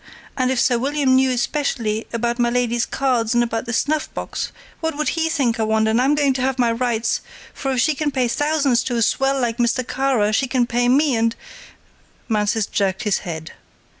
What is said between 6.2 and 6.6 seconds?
to have